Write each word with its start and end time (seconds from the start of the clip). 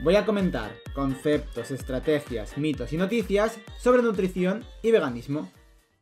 voy 0.00 0.14
a 0.14 0.24
comentar 0.24 0.76
conceptos, 0.94 1.70
estrategias, 1.70 2.56
mitos 2.56 2.92
y 2.92 2.96
noticias 2.96 3.58
sobre 3.78 4.02
nutrición 4.02 4.64
y 4.82 4.92
veganismo. 4.92 5.50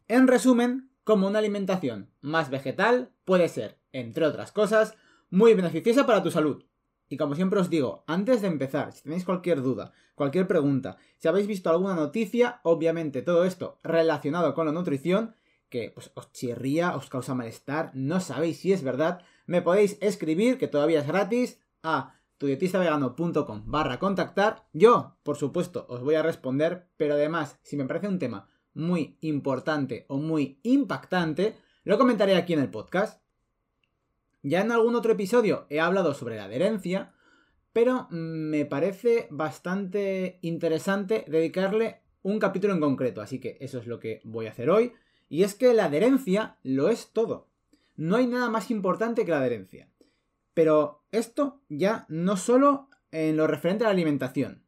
En 0.06 0.28
resumen, 0.28 0.90
como 1.02 1.26
una 1.26 1.38
alimentación 1.38 2.10
más 2.20 2.50
vegetal 2.50 3.10
puede 3.24 3.48
ser, 3.48 3.78
entre 3.92 4.26
otras 4.26 4.52
cosas, 4.52 4.96
muy 5.30 5.54
beneficiosa 5.54 6.04
para 6.04 6.22
tu 6.22 6.30
salud. 6.30 6.64
Y 7.08 7.16
como 7.16 7.34
siempre 7.34 7.60
os 7.60 7.70
digo, 7.70 8.04
antes 8.06 8.42
de 8.42 8.48
empezar, 8.48 8.92
si 8.92 9.02
tenéis 9.02 9.24
cualquier 9.24 9.62
duda, 9.62 9.92
cualquier 10.14 10.46
pregunta, 10.46 10.98
si 11.16 11.28
habéis 11.28 11.46
visto 11.46 11.70
alguna 11.70 11.94
noticia, 11.94 12.60
obviamente 12.64 13.22
todo 13.22 13.44
esto 13.44 13.78
relacionado 13.82 14.52
con 14.54 14.66
la 14.66 14.72
nutrición, 14.72 15.36
que 15.70 15.90
pues, 15.94 16.10
os 16.14 16.32
chirría, 16.32 16.96
os 16.96 17.08
causa 17.08 17.34
malestar, 17.34 17.92
no 17.94 18.20
sabéis 18.20 18.58
si 18.58 18.72
es 18.72 18.82
verdad, 18.82 19.22
me 19.46 19.62
podéis 19.62 19.96
escribir, 20.00 20.58
que 20.58 20.68
todavía 20.68 21.00
es 21.00 21.06
gratis, 21.06 21.60
a 21.82 22.16
tudietistavegano.com 22.38 23.62
barra 23.66 23.98
contactar. 23.98 24.66
Yo, 24.72 25.16
por 25.22 25.36
supuesto, 25.36 25.86
os 25.88 26.02
voy 26.02 26.14
a 26.14 26.22
responder, 26.22 26.88
pero 26.96 27.14
además, 27.14 27.58
si 27.62 27.76
me 27.76 27.84
parece 27.86 28.08
un 28.08 28.18
tema 28.18 28.48
muy 28.74 29.16
importante 29.20 30.04
o 30.08 30.18
muy 30.18 30.60
impactante, 30.62 31.56
lo 31.84 31.98
comentaré 31.98 32.36
aquí 32.36 32.52
en 32.52 32.60
el 32.60 32.70
podcast. 32.70 33.22
Ya 34.42 34.60
en 34.60 34.70
algún 34.70 34.94
otro 34.94 35.12
episodio 35.12 35.66
he 35.70 35.80
hablado 35.80 36.14
sobre 36.14 36.36
la 36.36 36.44
adherencia, 36.44 37.14
pero 37.72 38.06
me 38.10 38.64
parece 38.64 39.28
bastante 39.30 40.38
interesante 40.42 41.24
dedicarle 41.28 42.02
un 42.22 42.38
capítulo 42.38 42.74
en 42.74 42.80
concreto, 42.80 43.20
así 43.20 43.38
que 43.38 43.56
eso 43.60 43.78
es 43.78 43.86
lo 43.86 43.98
que 43.98 44.20
voy 44.24 44.46
a 44.46 44.50
hacer 44.50 44.70
hoy. 44.70 44.92
Y 45.28 45.42
es 45.42 45.54
que 45.54 45.74
la 45.74 45.86
adherencia 45.86 46.58
lo 46.62 46.88
es 46.88 47.12
todo. 47.12 47.48
No 47.96 48.16
hay 48.16 48.26
nada 48.26 48.50
más 48.50 48.70
importante 48.70 49.24
que 49.24 49.30
la 49.30 49.38
adherencia. 49.38 49.88
Pero 50.54 51.05
esto 51.16 51.60
ya 51.68 52.06
no 52.08 52.36
solo 52.36 52.88
en 53.10 53.36
lo 53.36 53.46
referente 53.46 53.84
a 53.84 53.88
la 53.88 53.92
alimentación, 53.92 54.64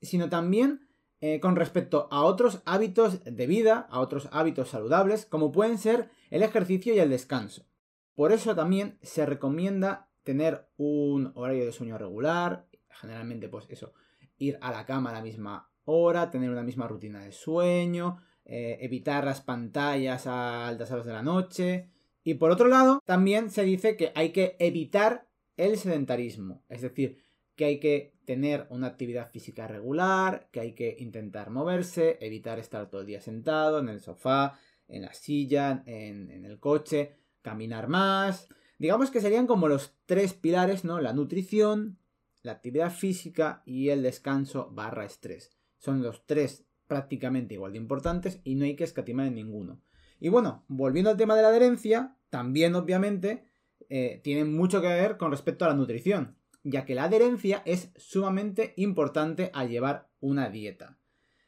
sino 0.00 0.28
también 0.28 0.88
eh, 1.20 1.40
con 1.40 1.56
respecto 1.56 2.08
a 2.10 2.22
otros 2.22 2.62
hábitos 2.66 3.24
de 3.24 3.46
vida, 3.46 3.86
a 3.90 4.00
otros 4.00 4.28
hábitos 4.32 4.68
saludables, 4.68 5.26
como 5.26 5.52
pueden 5.52 5.78
ser 5.78 6.10
el 6.30 6.42
ejercicio 6.42 6.94
y 6.94 6.98
el 6.98 7.10
descanso. 7.10 7.66
Por 8.14 8.32
eso 8.32 8.54
también 8.54 8.98
se 9.02 9.26
recomienda 9.26 10.10
tener 10.22 10.68
un 10.76 11.32
horario 11.34 11.64
de 11.64 11.72
sueño 11.72 11.98
regular, 11.98 12.66
generalmente 12.90 13.48
pues 13.48 13.66
eso, 13.70 13.92
ir 14.36 14.58
a 14.60 14.70
la 14.70 14.86
cama 14.86 15.10
a 15.10 15.14
la 15.14 15.22
misma 15.22 15.70
hora, 15.84 16.30
tener 16.30 16.50
una 16.50 16.62
misma 16.62 16.88
rutina 16.88 17.20
de 17.20 17.32
sueño, 17.32 18.18
eh, 18.44 18.78
evitar 18.80 19.24
las 19.24 19.40
pantallas 19.40 20.26
a 20.26 20.66
altas 20.68 20.90
horas 20.90 21.06
de 21.06 21.12
la 21.12 21.22
noche, 21.22 21.90
y 22.24 22.34
por 22.34 22.50
otro 22.50 22.68
lado, 22.68 23.02
también 23.04 23.50
se 23.50 23.64
dice 23.64 23.96
que 23.96 24.10
hay 24.14 24.32
que 24.32 24.56
evitar 24.58 25.26
el 25.56 25.76
sedentarismo, 25.76 26.62
es 26.68 26.82
decir, 26.82 27.18
que 27.56 27.64
hay 27.66 27.80
que 27.80 28.14
tener 28.24 28.66
una 28.70 28.88
actividad 28.88 29.30
física 29.30 29.68
regular, 29.68 30.48
que 30.50 30.60
hay 30.60 30.72
que 30.72 30.96
intentar 30.98 31.50
moverse, 31.50 32.18
evitar 32.20 32.58
estar 32.58 32.90
todo 32.90 33.02
el 33.02 33.06
día 33.06 33.20
sentado 33.20 33.78
en 33.78 33.88
el 33.88 34.00
sofá, 34.00 34.58
en 34.88 35.02
la 35.02 35.12
silla, 35.12 35.82
en, 35.86 36.44
el 36.44 36.58
coche, 36.58 37.16
caminar 37.42 37.88
más. 37.88 38.48
Digamos 38.78 39.10
que 39.10 39.20
serían 39.20 39.46
como 39.46 39.68
los 39.68 39.94
tres 40.06 40.34
pilares, 40.34 40.84
¿no? 40.84 41.00
La 41.00 41.12
nutrición, 41.12 41.98
la 42.42 42.52
actividad 42.52 42.90
física 42.90 43.62
y 43.64 43.90
el 43.90 44.02
descanso 44.02 44.70
barra 44.72 45.04
estrés. 45.04 45.52
Son 45.78 46.02
los 46.02 46.26
tres 46.26 46.66
prácticamente 46.86 47.54
igual 47.54 47.72
de 47.72 47.78
importantes 47.78 48.40
y 48.44 48.56
no 48.56 48.64
hay 48.64 48.76
que 48.76 48.84
escatimar 48.84 49.26
en 49.26 49.36
ninguno. 49.36 49.80
Y 50.20 50.28
bueno, 50.28 50.64
volviendo 50.68 51.10
al 51.10 51.16
tema 51.16 51.36
de 51.36 51.42
la 51.42 51.48
adherencia, 51.48 52.16
también 52.30 52.74
obviamente 52.74 53.44
eh, 53.90 54.20
tiene 54.22 54.44
mucho 54.44 54.80
que 54.80 54.88
ver 54.88 55.16
con 55.16 55.30
respecto 55.30 55.64
a 55.64 55.68
la 55.68 55.74
nutrición, 55.74 56.36
ya 56.62 56.84
que 56.84 56.94
la 56.94 57.04
adherencia 57.04 57.62
es 57.64 57.90
sumamente 57.96 58.74
importante 58.76 59.50
al 59.54 59.68
llevar 59.68 60.08
una 60.20 60.48
dieta. 60.48 60.98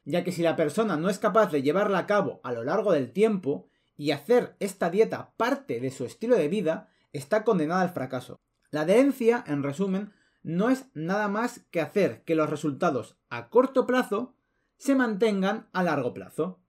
Ya 0.05 0.23
que 0.23 0.33
si 0.33 0.43
la 0.43 0.57
persona 0.57 0.97
no 0.97 1.09
es 1.09 1.19
capaz 1.19 1.51
de 1.51 1.63
llevarla 1.63 1.99
a 1.99 2.07
cabo 2.07 2.41
a 2.45 2.53
lo 2.53 2.63
largo 2.63 2.93
del 2.93 3.13
tiempo 3.13 3.69
y 3.97 4.11
hacer 4.11 4.57
esta 4.61 4.91
dieta 4.91 5.33
parte 5.37 5.81
de 5.81 5.91
su 5.91 6.05
estilo 6.05 6.37
de 6.37 6.49
vida, 6.49 6.91
está 7.13 7.45
condenada 7.45 7.83
al 7.83 7.91
fracaso. 7.91 8.37
La 8.71 8.83
adherencia, 8.83 9.43
en 9.47 9.63
resumen, 9.63 10.13
no 10.43 10.71
es 10.71 10.87
nada 10.95 11.29
más 11.29 11.67
que 11.71 11.81
hacer 11.81 12.23
que 12.23 12.35
los 12.35 12.49
resultados 12.49 13.17
a 13.31 13.49
corto 13.49 13.87
plazo 13.87 14.37
se 14.77 14.95
mantengan 14.95 15.69
a 15.73 15.83
largo 15.83 16.13
plazo. 16.15 16.61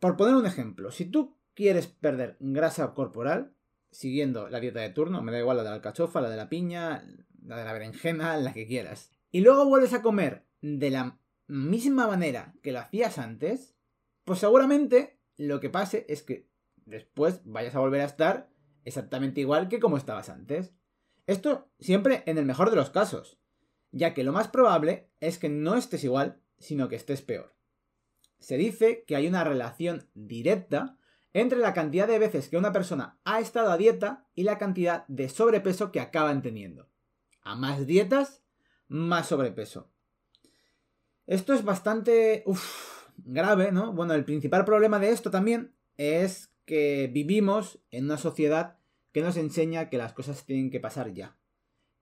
Por 0.00 0.16
poner 0.16 0.34
un 0.34 0.46
ejemplo, 0.46 0.90
si 0.90 1.04
tú 1.04 1.38
quieres 1.54 1.86
perder 1.86 2.36
grasa 2.40 2.92
corporal, 2.94 3.54
siguiendo 3.92 4.48
la 4.48 4.58
dieta 4.58 4.80
de 4.80 4.90
turno, 4.90 5.22
me 5.22 5.30
da 5.30 5.38
igual 5.38 5.58
la 5.58 5.62
de 5.62 5.68
la 5.68 5.76
alcachofa, 5.76 6.20
la 6.20 6.30
de 6.30 6.36
la 6.36 6.48
piña, 6.48 7.04
la 7.44 7.56
de 7.56 7.64
la 7.64 7.72
berenjena, 7.72 8.36
la 8.38 8.52
que 8.52 8.66
quieras, 8.66 9.10
y 9.30 9.40
luego 9.40 9.64
vuelves 9.64 9.92
a 9.92 10.02
comer 10.02 10.44
de 10.60 10.90
la 10.90 11.20
misma 11.46 12.08
manera 12.08 12.54
que 12.62 12.72
lo 12.72 12.80
hacías 12.80 13.18
antes, 13.18 13.76
pues 14.24 14.40
seguramente 14.40 15.20
lo 15.36 15.60
que 15.60 15.70
pase 15.70 16.06
es 16.08 16.22
que 16.22 16.48
después 16.86 17.42
vayas 17.44 17.74
a 17.74 17.80
volver 17.80 18.00
a 18.00 18.06
estar 18.06 18.50
exactamente 18.84 19.40
igual 19.40 19.68
que 19.68 19.80
como 19.80 19.96
estabas 19.96 20.28
antes. 20.28 20.72
Esto 21.26 21.70
siempre 21.78 22.24
en 22.26 22.38
el 22.38 22.44
mejor 22.44 22.70
de 22.70 22.76
los 22.76 22.90
casos, 22.90 23.38
ya 23.90 24.14
que 24.14 24.24
lo 24.24 24.32
más 24.32 24.48
probable 24.48 25.10
es 25.20 25.38
que 25.38 25.48
no 25.48 25.76
estés 25.76 26.04
igual, 26.04 26.40
sino 26.58 26.88
que 26.88 26.96
estés 26.96 27.22
peor 27.22 27.54
se 28.42 28.56
dice 28.56 29.04
que 29.06 29.14
hay 29.14 29.28
una 29.28 29.44
relación 29.44 30.08
directa 30.14 30.98
entre 31.34 31.58
la 31.58 31.72
cantidad 31.72 32.06
de 32.06 32.18
veces 32.18 32.48
que 32.48 32.56
una 32.56 32.72
persona 32.72 33.18
ha 33.24 33.40
estado 33.40 33.70
a 33.70 33.76
dieta 33.76 34.26
y 34.34 34.42
la 34.42 34.58
cantidad 34.58 35.06
de 35.08 35.28
sobrepeso 35.28 35.92
que 35.92 36.00
acaban 36.00 36.42
teniendo. 36.42 36.88
A 37.42 37.56
más 37.56 37.86
dietas, 37.86 38.42
más 38.88 39.28
sobrepeso. 39.28 39.90
Esto 41.26 41.54
es 41.54 41.64
bastante 41.64 42.44
grave, 43.16 43.72
¿no? 43.72 43.92
Bueno, 43.92 44.14
el 44.14 44.24
principal 44.24 44.64
problema 44.64 44.98
de 44.98 45.10
esto 45.10 45.30
también 45.30 45.74
es 45.96 46.52
que 46.64 47.10
vivimos 47.12 47.80
en 47.90 48.04
una 48.04 48.18
sociedad 48.18 48.78
que 49.12 49.22
nos 49.22 49.36
enseña 49.36 49.88
que 49.88 49.98
las 49.98 50.12
cosas 50.12 50.44
tienen 50.44 50.70
que 50.70 50.80
pasar 50.80 51.12
ya. 51.12 51.36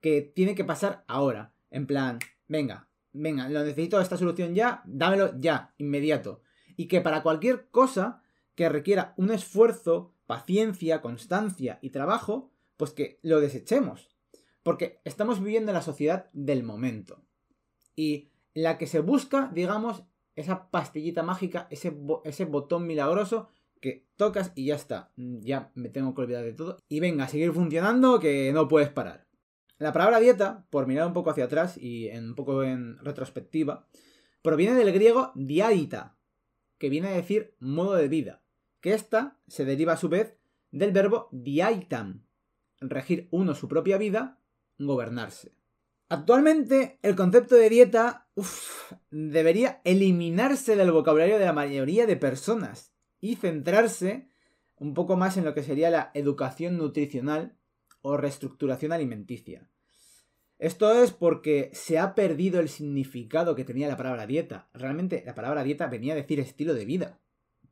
Que 0.00 0.22
tiene 0.22 0.54
que 0.54 0.64
pasar 0.64 1.04
ahora. 1.06 1.52
En 1.70 1.86
plan, 1.86 2.18
venga, 2.48 2.88
venga, 3.12 3.48
lo 3.48 3.64
necesito 3.64 4.00
esta 4.00 4.16
solución 4.16 4.54
ya, 4.54 4.82
dámelo 4.86 5.38
ya, 5.38 5.74
inmediato. 5.78 6.42
Y 6.76 6.88
que 6.88 7.00
para 7.00 7.22
cualquier 7.22 7.68
cosa 7.70 8.22
que 8.55 8.69
requiera 8.69 9.15
un 9.16 9.31
esfuerzo, 9.31 10.15
paciencia, 10.27 11.00
constancia 11.00 11.78
y 11.83 11.91
trabajo, 11.91 12.50
pues 12.77 12.93
que 12.93 13.19
lo 13.22 13.41
desechemos. 13.41 14.09
Porque 14.62 15.00
estamos 15.05 15.41
viviendo 15.41 15.71
en 15.71 15.75
la 15.75 15.83
sociedad 15.83 16.31
del 16.33 16.62
momento. 16.62 17.22
Y 17.97 18.31
la 18.55 18.78
que 18.78 18.87
se 18.87 19.00
busca, 19.00 19.50
digamos, 19.53 20.05
esa 20.37 20.71
pastillita 20.71 21.22
mágica, 21.22 21.69
ese, 21.71 21.91
botón 22.44 22.87
milagroso 22.87 23.49
que 23.81 24.06
tocas 24.16 24.53
y 24.55 24.66
ya 24.66 24.75
está. 24.75 25.12
Ya 25.16 25.71
me 25.75 25.89
tengo 25.89 26.15
que 26.15 26.22
olvidar 26.22 26.44
de 26.44 26.53
todo. 26.53 26.78
Y 26.89 27.00
venga, 27.00 27.25
a 27.25 27.28
seguir 27.28 27.53
funcionando 27.53 28.21
que 28.21 28.53
no 28.53 28.69
puedes 28.69 28.91
parar. 28.91 29.27
La 29.78 29.93
palabra 29.93 30.21
dieta, 30.21 30.66
por 30.69 30.87
mirar 30.87 31.06
un 31.06 31.15
poco 31.15 31.31
hacia 31.31 31.44
atrás 31.44 31.78
y 31.78 32.10
un 32.10 32.34
poco 32.34 32.62
en 32.65 32.99
retrospectiva, 32.99 33.87
proviene 34.43 34.75
del 34.75 34.93
griego 34.93 35.33
diadita, 35.34 36.16
que 36.78 36.91
viene 36.91 37.09
a 37.09 37.13
decir 37.13 37.54
modo 37.60 37.95
de 37.95 38.09
vida, 38.09 38.42
que 38.80 38.94
esta 38.94 39.38
se 39.47 39.65
deriva 39.65 39.94
a 39.94 39.97
su 39.97 40.09
vez 40.09 40.36
del 40.71 40.92
verbo 40.92 41.28
diaitam, 41.32 42.24
regir 42.80 43.28
uno 43.30 43.54
su 43.54 43.68
propia 43.68 43.98
vida, 43.98 44.38
gobernarse. 44.78 45.53
Actualmente 46.09 46.98
el 47.03 47.15
concepto 47.15 47.54
de 47.54 47.68
dieta 47.68 48.28
debería 49.10 49.80
eliminarse 49.84 50.77
del 50.77 50.91
vocabulario 50.92 51.38
de 51.38 51.44
la 51.44 51.53
mayoría 51.53 52.06
de 52.06 52.16
personas 52.16 52.92
y 53.21 53.36
centrarse 53.36 54.28
un 54.77 54.94
poco 54.94 55.16
más 55.16 55.36
en 55.36 55.44
lo 55.44 55.54
que 55.54 55.62
sería 55.62 55.91
la 55.91 56.10
educación 56.15 56.78
nutricional 56.78 57.56
o 58.03 58.16
reestructuración 58.16 58.92
alimenticia. 58.92 59.68
Esto 60.59 60.92
es 61.03 61.12
porque 61.12 61.71
se 61.74 61.98
ha 61.98 62.15
perdido 62.15 62.60
el 62.60 62.68
significado 62.68 63.54
que 63.54 63.65
tenía 63.65 63.88
la 63.88 63.97
palabra 63.97 64.26
dieta. 64.26 64.68
Realmente 64.74 65.22
la 65.24 65.34
palabra 65.34 65.65
dieta 65.65 65.86
venía 65.86 66.15
a 66.15 66.16
decir 66.16 66.41
estilo 66.41 66.74
de 66.74 66.84
vida. 66.84 67.21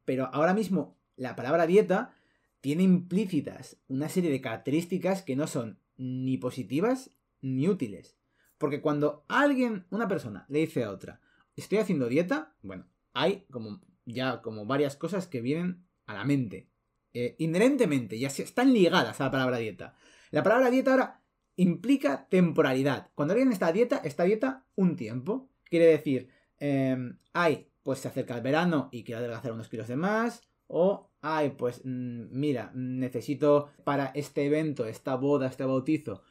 Pero 0.04 0.31
ahora 0.32 0.54
mismo 0.54 0.98
la 1.19 1.37
palabra 1.37 1.67
dieta 1.67 2.15
tiene 2.61 2.82
implícitas 2.85 3.76
una 3.88 4.09
serie 4.09 4.31
de 4.31 4.41
características 4.41 5.23
que 5.23 5.37
no 5.37 5.47
son 5.47 5.81
ni 5.97 6.38
positivas 6.38 7.11
ni 7.41 7.69
útiles. 7.69 8.17
Porque 8.56 8.81
cuando 8.81 9.25
alguien, 9.29 9.87
una 9.91 10.09
persona, 10.09 10.47
le 10.49 10.61
dice 10.61 10.85
a 10.85 10.91
otra, 10.91 11.20
estoy 11.56 11.79
haciendo 11.79 12.09
dieta, 12.09 12.55
bueno, 12.62 12.87
hay 13.12 13.44
como 13.50 13.81
ya 14.05 14.41
como 14.43 14.65
varias 14.65 14.97
cosas 14.97 15.26
que 15.26 15.41
vienen 15.41 15.87
a 16.06 16.15
la 16.15 16.25
mente. 16.25 16.70
Eh, 17.12 17.37
inherentemente, 17.38 18.19
ya 18.19 18.29
están 18.29 18.73
ligadas 18.73 19.21
a 19.21 19.25
la 19.25 19.31
palabra 19.31 19.59
dieta. 19.59 19.94
La 20.31 20.43
palabra 20.43 20.71
dieta 20.71 20.93
ahora 20.93 21.23
implica 21.56 22.29
temporalidad. 22.29 23.11
Cuando 23.14 23.35
alguien 23.35 23.53
está 23.53 23.69
a 23.69 23.73
dieta, 23.73 23.99
está 23.99 24.23
a 24.23 24.26
dieta 24.26 24.67
un 24.76 24.97
tiempo. 24.97 25.50
Quiere 25.64 25.87
decir, 25.87 26.31
eh, 26.59 26.97
ay, 27.32 27.71
pues 27.82 28.00
se 28.00 28.09
acerca 28.09 28.35
el 28.35 28.43
verano 28.43 28.88
y 28.93 29.05
quiero 29.05 29.19
adelgazar 29.19 29.53
unos 29.53 29.69
kilos 29.69 29.88
de 29.88 29.97
más. 29.97 30.48
O, 30.69 31.11
ay, 31.23 31.50
pues 31.50 31.81
mm, 31.85 32.29
mira, 32.31 32.70
necesito 32.75 33.70
para 33.85 34.06
este 34.15 34.47
evento, 34.47 34.87
esta 34.87 35.17
boda, 35.17 35.49
este 35.49 35.65
bautizo, 35.65 36.23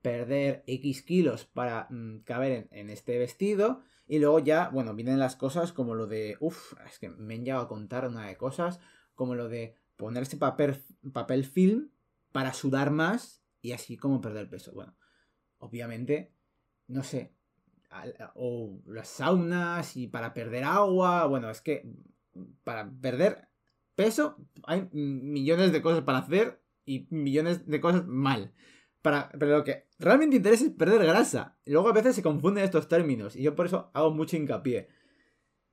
perder 0.00 0.64
X 0.66 1.02
kilos 1.02 1.44
para 1.44 1.86
mm, 1.90 2.20
caber 2.24 2.68
en, 2.72 2.90
este 2.90 3.18
vestido. 3.18 3.82
Y 4.06 4.18
luego 4.18 4.40
ya, 4.40 4.68
bueno, 4.70 4.94
vienen 4.94 5.18
las 5.18 5.36
cosas 5.36 5.72
como 5.72 5.94
lo 5.94 6.06
de, 6.06 6.36
uff, 6.40 6.74
es 6.86 6.98
que 6.98 7.08
me 7.08 7.34
han 7.34 7.44
llegado 7.44 7.62
a 7.64 7.68
contar 7.68 8.08
una 8.08 8.26
de 8.26 8.36
cosas, 8.36 8.80
como 9.14 9.34
lo 9.34 9.48
de 9.48 9.76
ponerse 9.96 10.36
papel, 10.36 10.82
papel 11.12 11.44
film 11.44 11.90
para 12.32 12.52
sudar 12.52 12.90
más 12.90 13.42
y 13.60 13.72
así 13.72 13.96
como 13.96 14.20
perder 14.20 14.48
peso. 14.48 14.72
Bueno, 14.72 14.96
obviamente, 15.58 16.34
no 16.88 17.02
sé, 17.04 17.34
o 18.34 18.80
las 18.86 19.08
saunas 19.08 19.96
y 19.96 20.08
para 20.08 20.32
perder 20.34 20.64
agua, 20.64 21.26
bueno, 21.26 21.50
es 21.50 21.60
que 21.60 21.88
para 22.64 22.90
perder 22.90 23.48
peso 24.02 24.36
hay 24.64 24.88
millones 24.92 25.72
de 25.72 25.82
cosas 25.82 26.02
para 26.02 26.18
hacer 26.18 26.60
y 26.84 27.06
millones 27.10 27.66
de 27.66 27.80
cosas 27.80 28.06
mal. 28.06 28.52
Para, 29.00 29.30
pero 29.30 29.58
lo 29.58 29.64
que 29.64 29.86
realmente 29.98 30.36
interesa 30.36 30.64
es 30.64 30.70
perder 30.70 31.04
grasa. 31.04 31.56
Luego 31.66 31.88
a 31.88 31.92
veces 31.92 32.14
se 32.14 32.22
confunden 32.22 32.64
estos 32.64 32.88
términos 32.88 33.36
y 33.36 33.42
yo 33.42 33.54
por 33.54 33.66
eso 33.66 33.90
hago 33.94 34.10
mucho 34.12 34.36
hincapié. 34.36 34.88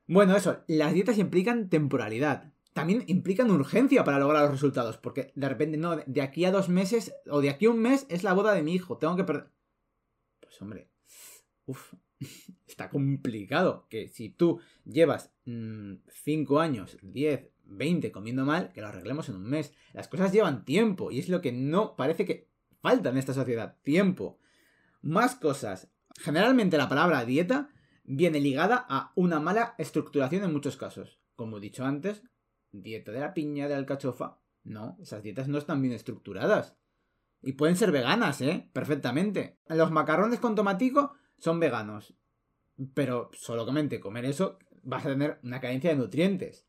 Bueno, 0.07 0.35
eso, 0.35 0.63
las 0.67 0.93
dietas 0.93 1.17
implican 1.19 1.69
temporalidad. 1.69 2.51
También 2.73 3.03
implican 3.07 3.51
urgencia 3.51 4.03
para 4.03 4.19
lograr 4.19 4.43
los 4.43 4.53
resultados. 4.53 4.97
Porque 4.97 5.31
de 5.35 5.49
repente, 5.49 5.77
no, 5.77 5.97
de 5.97 6.21
aquí 6.21 6.45
a 6.45 6.51
dos 6.51 6.69
meses 6.69 7.13
o 7.29 7.41
de 7.41 7.49
aquí 7.49 7.65
a 7.65 7.71
un 7.71 7.79
mes 7.79 8.05
es 8.09 8.23
la 8.23 8.33
boda 8.33 8.53
de 8.53 8.63
mi 8.63 8.73
hijo. 8.73 8.97
Tengo 8.97 9.15
que 9.15 9.23
perder. 9.23 9.51
Pues 10.39 10.59
hombre, 10.61 10.89
uff, 11.65 11.93
está 12.67 12.89
complicado. 12.89 13.85
Que 13.89 14.07
si 14.07 14.29
tú 14.29 14.59
llevas 14.83 15.31
5 15.45 16.53
mm, 16.53 16.57
años, 16.57 16.97
10, 17.03 17.47
20 17.69 18.11
comiendo 18.11 18.45
mal, 18.45 18.71
que 18.73 18.81
lo 18.81 18.87
arreglemos 18.87 19.29
en 19.29 19.35
un 19.35 19.49
mes. 19.49 19.73
Las 19.93 20.07
cosas 20.07 20.31
llevan 20.31 20.65
tiempo 20.65 21.11
y 21.11 21.19
es 21.19 21.29
lo 21.29 21.41
que 21.41 21.51
no 21.51 21.95
parece 21.95 22.25
que 22.25 22.49
falta 22.81 23.09
en 23.09 23.17
esta 23.17 23.33
sociedad. 23.33 23.77
Tiempo. 23.83 24.39
Más 25.01 25.35
cosas. 25.35 25.89
Generalmente 26.17 26.77
la 26.77 26.89
palabra 26.89 27.25
dieta 27.25 27.69
viene 28.03 28.39
ligada 28.39 28.85
a 28.89 29.11
una 29.15 29.39
mala 29.39 29.75
estructuración 29.77 30.43
en 30.43 30.53
muchos 30.53 30.77
casos. 30.77 31.19
Como 31.35 31.57
he 31.57 31.61
dicho 31.61 31.85
antes, 31.85 32.23
dieta 32.71 33.11
de 33.11 33.19
la 33.19 33.33
piña, 33.33 33.67
de 33.67 33.75
la 33.75 33.79
alcachofa. 33.79 34.39
No, 34.63 34.97
esas 35.01 35.23
dietas 35.23 35.47
no 35.47 35.57
están 35.57 35.81
bien 35.81 35.93
estructuradas. 35.93 36.75
Y 37.41 37.53
pueden 37.53 37.77
ser 37.77 37.91
veganas, 37.91 38.41
¿eh? 38.41 38.69
Perfectamente. 38.73 39.59
Los 39.67 39.91
macarrones 39.91 40.39
con 40.39 40.55
tomatico 40.55 41.13
son 41.37 41.59
veganos. 41.59 42.15
Pero 42.93 43.29
solamente 43.33 43.99
comer 43.99 44.25
eso 44.25 44.59
vas 44.83 45.05
a 45.05 45.09
tener 45.09 45.39
una 45.43 45.61
carencia 45.61 45.89
de 45.89 45.97
nutrientes. 45.97 46.68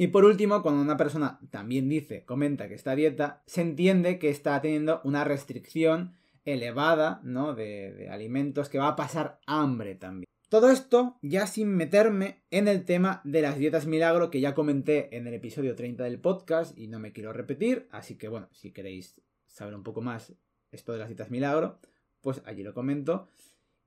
Y 0.00 0.06
por 0.06 0.24
último, 0.24 0.62
cuando 0.62 0.80
una 0.80 0.96
persona 0.96 1.40
también 1.50 1.88
dice, 1.88 2.24
comenta 2.24 2.68
que 2.68 2.74
está 2.74 2.94
dieta, 2.94 3.42
se 3.46 3.62
entiende 3.62 4.20
que 4.20 4.30
está 4.30 4.60
teniendo 4.60 5.00
una 5.02 5.24
restricción 5.24 6.14
elevada, 6.44 7.20
¿no? 7.24 7.52
De, 7.52 8.08
alimentos, 8.08 8.68
que 8.68 8.78
va 8.78 8.86
a 8.86 8.96
pasar 8.96 9.40
hambre 9.44 9.96
también. 9.96 10.28
Todo 10.48 10.70
esto 10.70 11.18
ya 11.20 11.48
sin 11.48 11.74
meterme 11.74 12.44
en 12.52 12.68
el 12.68 12.84
tema 12.84 13.20
de 13.24 13.42
las 13.42 13.58
dietas 13.58 13.86
milagro 13.86 14.30
que 14.30 14.40
ya 14.40 14.54
comenté 14.54 15.16
en 15.16 15.26
el 15.26 15.34
episodio 15.34 15.74
30 15.74 16.04
del 16.04 16.20
podcast 16.20 16.78
y 16.78 16.86
no 16.86 17.00
me 17.00 17.12
quiero 17.12 17.32
repetir, 17.32 17.88
así 17.90 18.16
que 18.16 18.28
bueno, 18.28 18.48
si 18.52 18.72
queréis 18.72 19.20
saber 19.46 19.74
un 19.74 19.82
poco 19.82 20.00
más 20.00 20.32
esto 20.70 20.92
de 20.92 20.98
las 21.00 21.08
dietas 21.08 21.30
milagro, 21.30 21.80
pues 22.20 22.40
allí 22.46 22.62
lo 22.62 22.72
comento. 22.72 23.28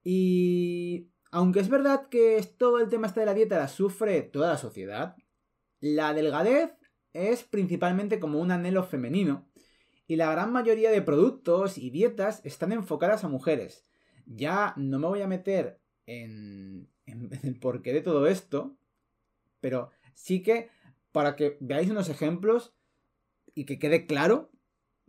Y 0.04 1.08
aunque 1.32 1.62
es 1.62 1.70
verdad 1.70 2.10
que 2.10 2.46
todo 2.58 2.80
el 2.80 2.90
tema 2.90 3.08
este 3.08 3.22
de 3.22 3.26
la 3.28 3.34
dieta 3.34 3.58
la 3.58 3.70
sufre 3.70 4.22
toda 4.24 4.50
la 4.50 4.58
sociedad, 4.58 5.16
la 5.82 6.14
delgadez 6.14 6.72
es 7.14 7.44
principalmente 7.44 8.20
como 8.20 8.40
un 8.40 8.52
anhelo 8.52 8.84
femenino 8.84 9.52
y 10.08 10.16
la 10.16 10.32
gran 10.32 10.52
mayoría 10.52 10.92
de 10.92 11.02
productos 11.02 11.78
y 11.78 11.90
dietas 11.90 12.42
están 12.46 12.72
enfocadas 12.72 13.24
a 13.24 13.30
mujeres. 13.30 13.86
Ya 14.26 14.74
no 14.78 15.00
me 15.00 15.08
voy 15.08 15.22
a 15.22 15.28
meter 15.28 15.82
en, 16.06 16.90
el 17.06 17.60
porqué 17.60 17.94
de 17.94 18.02
todo 18.02 18.28
esto, 18.28 18.78
pero 19.60 19.90
sí 20.14 20.44
que 20.44 20.70
para 21.12 21.36
que 21.36 21.58
veáis 21.60 21.90
unos 21.90 22.10
ejemplos 22.10 22.74
y 23.54 23.66
que 23.66 23.80
quede 23.80 24.06
claro, 24.06 24.52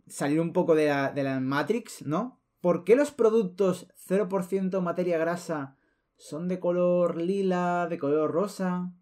salir 0.07 0.41
un 0.41 0.53
poco 0.53 0.75
de 0.75 0.87
la, 0.87 1.11
de 1.11 1.23
la 1.23 1.39
Matrix, 1.39 2.05
¿no? 2.05 2.41
¿Por 2.59 2.83
qué 2.83 2.95
los 2.95 3.11
productos 3.11 3.87
0% 4.07 4.81
materia 4.81 5.17
grasa 5.17 5.77
son 6.17 6.47
de 6.47 6.59
color 6.59 7.21
lila, 7.21 7.87
de 7.89 7.97
color 7.97 8.31
rosa? 8.31 8.93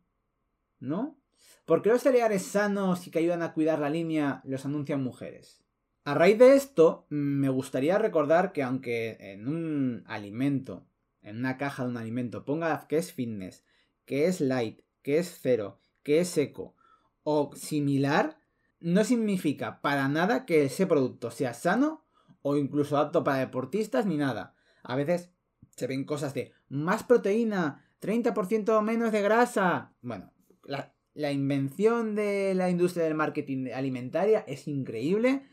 ¿No? 0.80 1.21
¿Por 1.66 1.82
qué 1.82 1.90
los 1.90 2.02
cereales 2.02 2.44
sanos 2.44 3.08
y 3.08 3.12
que 3.12 3.20
ayudan 3.20 3.44
a 3.44 3.54
cuidar 3.54 3.80
la 3.80 3.90
línea 3.90 4.42
los 4.44 4.66
anuncian 4.66 5.04
mujeres? 5.04 5.64
A 6.04 6.16
raíz 6.16 6.40
de 6.40 6.56
esto, 6.56 7.06
me 7.10 7.50
gustaría 7.50 7.98
recordar 8.00 8.52
que 8.52 8.64
aunque 8.64 9.18
en 9.20 9.48
un 9.48 10.04
alimento, 10.08 10.88
en 11.22 11.38
una 11.38 11.58
caja 11.58 11.84
de 11.84 11.90
un 11.90 11.98
alimento, 11.98 12.44
ponga 12.44 12.88
que 12.88 12.98
es 12.98 13.14
fitness, 13.14 13.64
que 14.06 14.26
es 14.26 14.42
light, 14.42 14.82
que 15.04 15.20
es 15.20 15.40
cero, 15.42 15.80
que 16.02 16.20
es 16.20 16.28
seco 16.30 16.76
o 17.24 17.52
similar, 17.56 18.40
no 18.80 19.04
significa 19.04 19.80
para 19.82 20.08
nada 20.08 20.46
que 20.46 20.66
ese 20.66 20.88
producto 20.88 21.30
sea 21.30 21.54
sano 21.54 22.04
o 22.42 22.58
incluso 22.58 22.98
apto 22.98 23.24
para 23.24 23.38
deportistas 23.38 24.08
ni 24.08 24.18
nada. 24.18 24.56
A 24.82 24.96
veces 24.96 25.32
se 25.70 25.86
ven 25.86 26.04
cosas 26.04 26.34
de 26.34 26.52
más 26.68 27.04
proteína, 27.04 27.86
30% 28.02 28.82
menos 28.82 29.12
de 29.12 29.22
grasa. 29.22 29.94
Bueno, 30.02 30.34
la, 30.64 30.96
la 31.14 31.32
invención 31.32 32.16
de 32.16 32.54
la 32.56 32.70
industria 32.70 33.06
del 33.06 33.16
marketing 33.16 33.68
alimentaria 33.74 34.40
es 34.48 34.68
increíble 34.68 35.44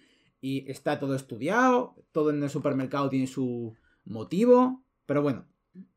y 0.41 0.71
está 0.71 0.99
todo 0.99 1.15
estudiado, 1.15 1.97
todo 2.13 2.31
en 2.31 2.43
el 2.43 2.51
supermercado 2.51 3.09
tiene 3.09 3.27
su 3.27 3.75
motivo, 4.05 4.85
pero 5.07 5.23
bueno, 5.23 5.47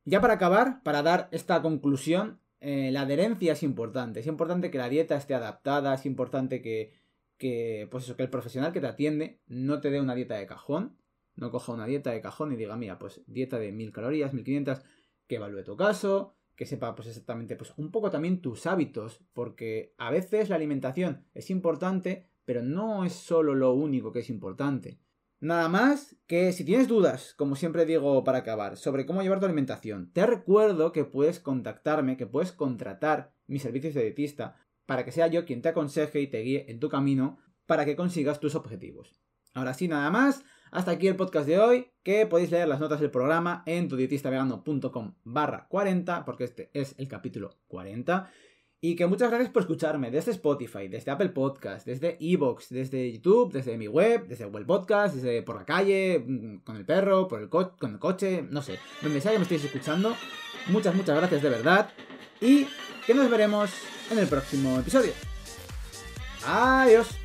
ya 0.06 0.22
para 0.22 0.36
acabar, 0.36 0.82
para 0.84 1.04
dar 1.04 1.30
esta 1.32 1.62
conclusión, 1.62 2.40
eh, 2.60 2.92
la 2.92 3.02
adherencia 3.02 3.54
es 3.54 3.64
importante, 3.64 4.20
es 4.20 4.28
importante 4.28 4.72
que 4.72 4.78
la 4.78 4.90
dieta 4.90 5.16
esté 5.16 5.36
adaptada, 5.36 5.94
es 5.94 6.06
importante 6.06 6.62
que, 6.62 6.94
que, 7.38 7.88
pues 7.92 8.06
eso, 8.06 8.16
que 8.16 8.24
el 8.24 8.30
profesional 8.30 8.72
que 8.72 8.82
te 8.82 8.88
atiende 8.88 9.42
no 9.48 9.80
te 9.82 9.92
dé 9.92 10.00
una 10.02 10.16
dieta 10.16 10.36
de 10.36 10.48
cajón, 10.48 10.98
no 11.36 11.52
coja 11.52 11.74
una 11.74 11.86
dieta 11.86 12.12
de 12.12 12.22
cajón 12.22 12.52
y 12.52 12.56
diga, 12.56 12.76
mira, 12.78 13.00
pues 13.00 13.22
dieta 13.26 13.58
de 13.58 13.72
1000 13.72 13.92
calorías, 13.92 14.34
1500, 14.34 14.82
que 15.28 15.36
evalúe 15.36 15.64
tu 15.64 15.76
caso, 15.76 16.36
que 16.62 16.68
sepa 16.68 16.94
pues 16.94 17.08
exactamente 17.08 17.56
pues 17.56 17.74
un 17.78 17.90
poco 17.90 18.12
también 18.12 18.40
tus 18.40 18.68
hábitos, 18.68 19.26
porque 19.34 19.96
a 19.98 20.12
veces 20.12 20.48
la 20.48 20.58
alimentación 20.58 21.26
es 21.34 21.50
importante, 21.50 22.30
pero 22.46 22.62
no 22.62 23.04
es 23.04 23.14
solo 23.14 23.56
lo 23.56 23.74
único 23.74 24.12
que 24.12 24.20
es 24.20 24.30
importante. 24.30 25.00
Nada 25.40 25.70
más 25.70 26.18
que 26.28 26.54
si 26.54 26.64
tienes 26.64 26.88
dudas, 26.88 27.34
como 27.36 27.56
siempre 27.56 27.88
digo 27.88 28.24
para 28.24 28.38
acabar, 28.38 28.78
sobre 28.78 29.08
cómo 29.08 29.24
llevar 29.24 29.40
tu 29.40 29.48
alimentación, 29.48 30.12
te 30.14 30.24
recuerdo 30.28 30.92
que 30.92 31.04
puedes 31.04 31.40
contactarme, 31.40 32.16
que 32.16 32.28
puedes 32.28 32.52
contratar 32.52 33.34
mis 33.48 33.64
servicios 33.64 33.96
de 33.96 34.04
dietista 34.04 34.56
para 34.86 35.04
que 35.04 35.12
sea 35.12 35.26
yo 35.26 35.46
quien 35.46 35.64
te 35.64 35.70
aconseje 35.70 36.22
y 36.22 36.28
te 36.28 36.42
guíe 36.42 36.70
en 36.70 36.80
tu 36.80 36.90
camino 36.90 37.40
para 37.66 37.86
que 37.86 37.96
consigas 37.96 38.40
tus 38.40 38.54
objetivos. 38.54 39.20
Ahora 39.56 39.74
sí, 39.74 39.88
nada 39.88 40.12
más. 40.12 40.44
Hasta 40.72 40.92
aquí 40.92 41.10
el 41.10 41.18
podcast 41.18 41.46
de 41.46 41.60
hoy, 41.60 41.92
que 42.02 42.26
podéis 42.26 42.50
leer 42.50 42.66
las 42.66 42.80
notas 42.80 43.02
del 43.02 43.12
programa 43.12 43.62
en 43.66 43.90
tudietistavegano.com 43.90 45.16
barra 45.26 45.68
40, 45.68 46.24
porque 46.24 46.46
este 46.46 46.70
es 46.74 46.96
el 46.98 47.10
capítulo 47.10 47.58
40. 47.68 48.32
Y 48.80 48.96
que 48.96 49.06
muchas 49.06 49.30
gracias 49.30 49.52
por 49.52 49.64
escucharme 49.64 50.10
desde 50.10 50.32
Spotify, 50.32 50.88
desde 50.88 51.12
Apple 51.12 51.30
Podcast, 51.30 51.86
desde 51.86 52.18
Evox, 52.22 52.70
desde 52.70 53.12
YouTube, 53.12 53.52
desde 53.52 53.78
mi 53.78 53.90
web, 53.90 54.28
desde 54.28 54.46
Google 54.46 54.66
Podcast, 54.66 55.16
desde 55.16 55.44
por 55.44 55.58
la 55.58 55.66
calle, 55.66 56.24
mm, 56.26 56.60
con 56.60 56.78
el 56.78 56.86
perro, 56.86 57.28
por 57.28 57.42
el 57.42 57.50
con 57.50 57.92
el 57.92 58.00
coche, 58.00 58.42
no 58.50 58.62
sé, 58.62 58.80
donde 59.02 59.20
sea 59.20 59.34
que 59.34 59.40
me 59.40 59.44
estéis 59.44 59.66
escuchando. 59.66 60.16
Muchas, 60.70 60.96
muchas 60.96 61.18
gracias 61.18 61.44
de 61.44 61.50
verdad. 61.50 61.90
Y 62.40 62.66
que 63.06 63.14
nos 63.14 63.30
veremos 63.30 63.72
en 64.10 64.20
el 64.20 64.28
próximo 64.28 64.80
episodio. 64.80 65.12
Adiós. 66.46 67.21